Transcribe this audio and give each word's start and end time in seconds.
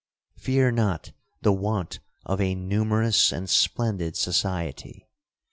Fear 0.37 0.71
not 0.71 1.11
the 1.43 1.53
want 1.53 1.99
of 2.25 2.41
a 2.41 2.55
numerous 2.55 3.31
and 3.31 3.47
splendid 3.47 4.17
society. 4.17 5.07